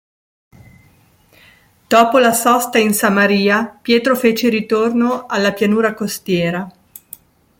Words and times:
Dopo 1.87 2.17
la 2.17 2.33
sosta 2.33 2.79
in 2.79 2.91
Samaria, 2.95 3.65
Pietro 3.79 4.15
fece 4.15 4.49
ritorno 4.49 5.27
alla 5.27 5.53
pianura 5.53 5.93
costiera. 5.93 6.67